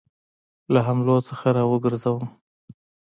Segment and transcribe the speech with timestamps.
[0.73, 2.25] له حملو څخه را وګرځوم.